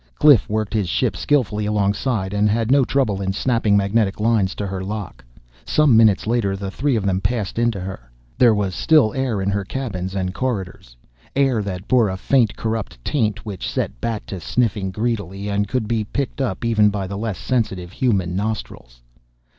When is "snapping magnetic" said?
3.33-4.19